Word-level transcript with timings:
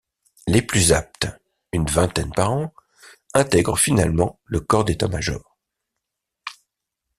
Les 0.47 0.63
plus 0.63 0.93
aptes, 0.93 1.27
une 1.71 1.85
vingtaine 1.85 2.31
par 2.31 2.49
an, 2.51 2.73
intègrent 3.35 3.77
finalement 3.77 4.39
le 4.45 4.59
corps 4.59 4.83
d'état-major. 4.83 5.59